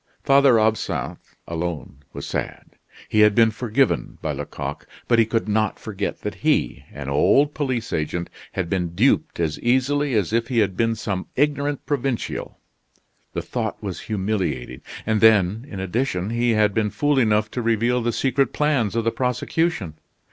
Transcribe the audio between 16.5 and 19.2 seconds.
had been fool enough to reveal the secret plans of the